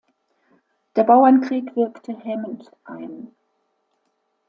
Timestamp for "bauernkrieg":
1.03-1.75